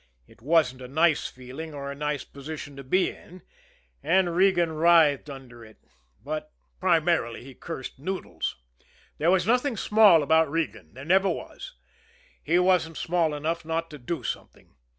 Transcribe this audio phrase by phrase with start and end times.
[0.25, 3.43] It wasn't a nice feeling or a nice position to be in,
[4.01, 5.77] and Regan writhed under it
[6.25, 8.55] but primarily he cursed Noodles.
[9.19, 11.75] There was nothing small about Regan there never was.
[12.43, 14.73] He wasn't small enough not to do something.